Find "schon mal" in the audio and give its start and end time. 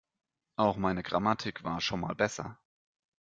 1.79-2.15